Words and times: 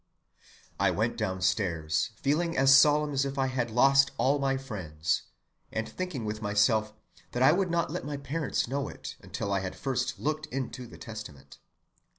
I 0.79 0.89
went 0.89 1.15
downstairs 1.15 2.09
feeling 2.15 2.57
as 2.57 2.75
solemn 2.75 3.13
as 3.13 3.23
if 3.23 3.37
I 3.37 3.45
had 3.45 3.69
lost 3.69 4.09
all 4.17 4.39
my 4.39 4.57
friends, 4.57 5.21
and 5.71 5.87
thinking 5.87 6.25
with 6.25 6.41
myself, 6.41 6.91
that 7.33 7.43
I 7.43 7.51
would 7.51 7.69
not 7.69 7.91
let 7.91 8.03
my 8.03 8.17
parents 8.17 8.67
know 8.67 8.87
it 8.89 9.15
until 9.21 9.53
I 9.53 9.59
had 9.59 9.75
first 9.75 10.17
looked 10.17 10.47
into 10.47 10.87
the 10.87 10.97
Testament. 10.97 11.59